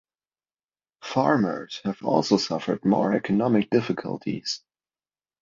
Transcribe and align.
Farmers 1.03 1.79
have 1.83 2.01
also 2.01 2.37
suffered 2.37 2.83
more 2.83 3.13
economic 3.13 3.69
difficulties. 3.69 4.63